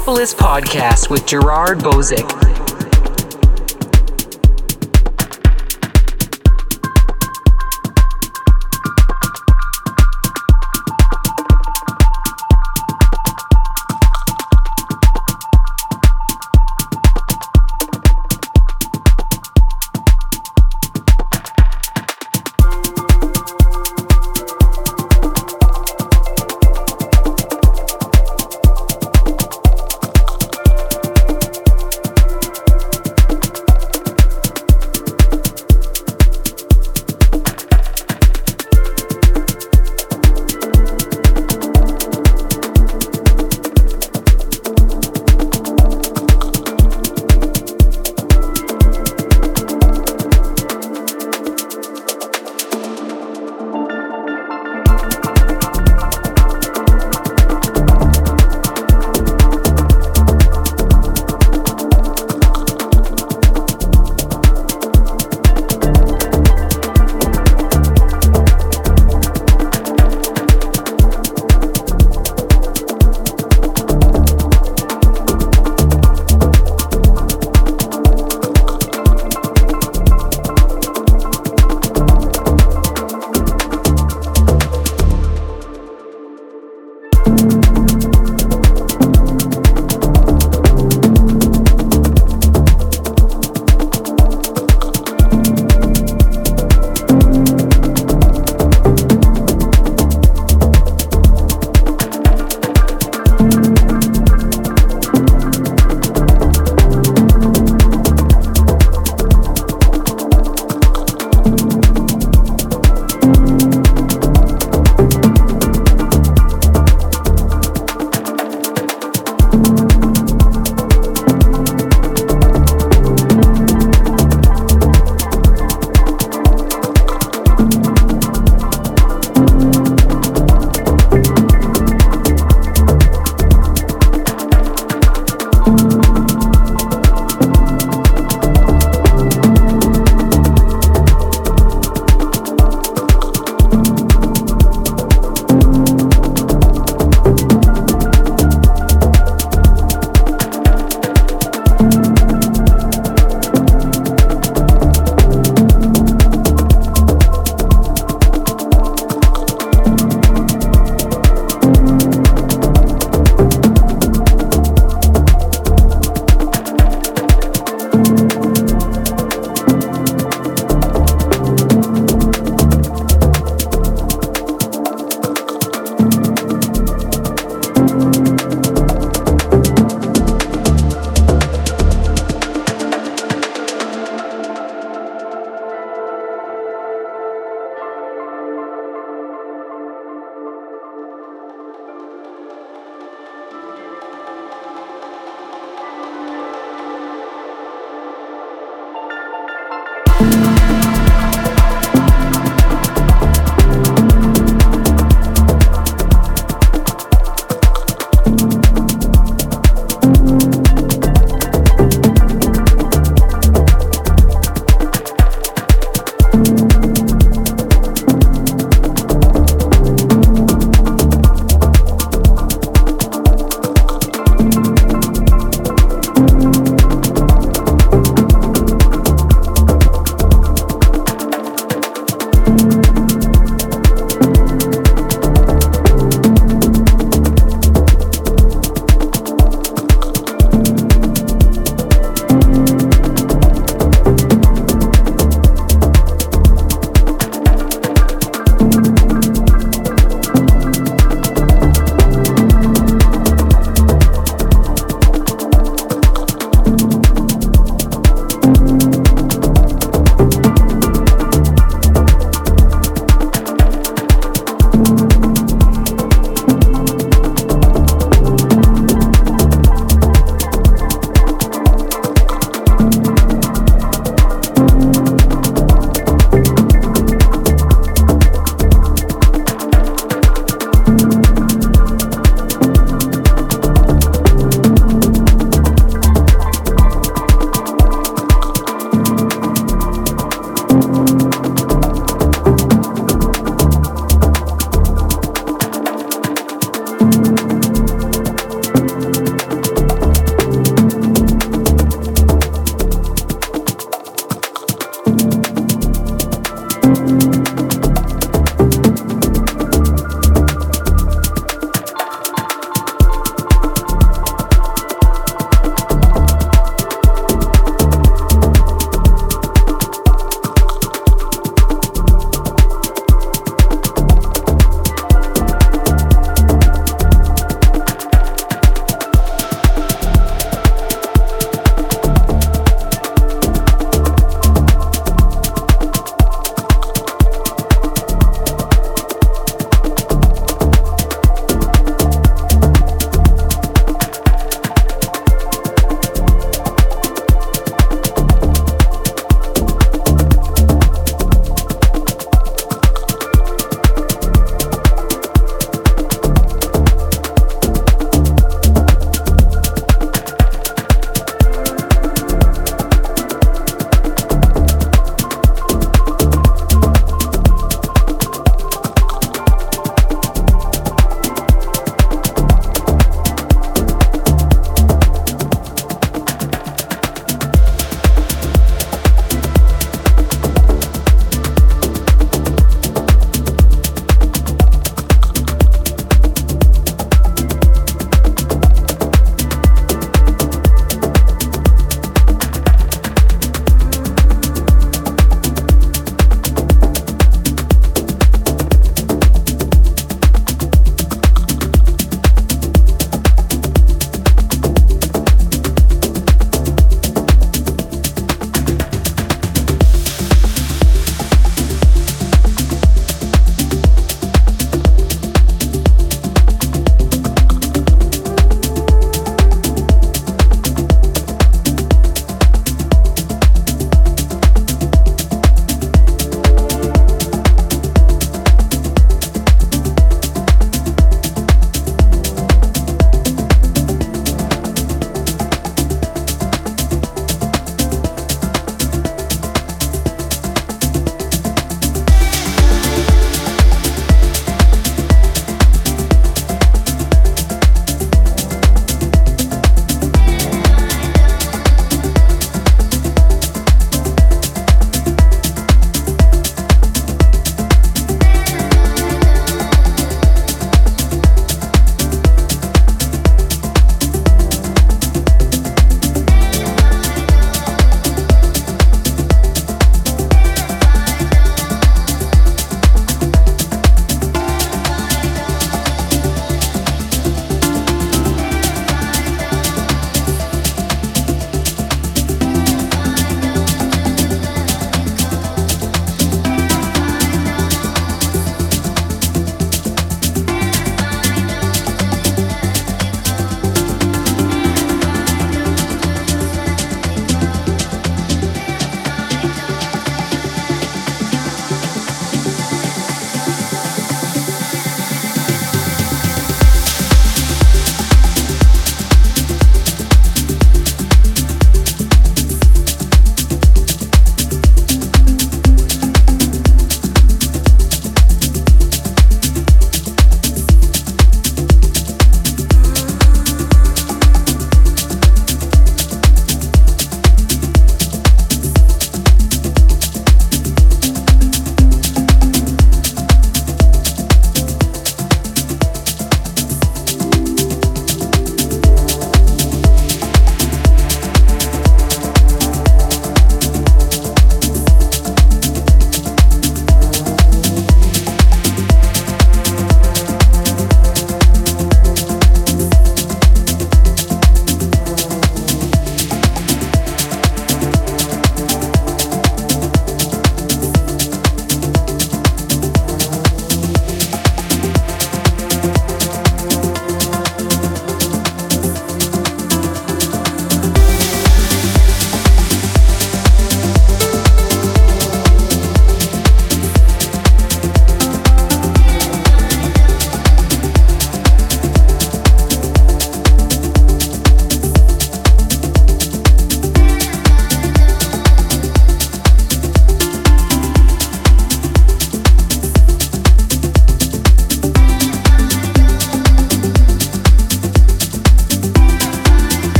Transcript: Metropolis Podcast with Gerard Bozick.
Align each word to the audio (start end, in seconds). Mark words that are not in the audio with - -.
Metropolis 0.00 0.32
Podcast 0.32 1.10
with 1.10 1.26
Gerard 1.26 1.80
Bozick. 1.80 2.49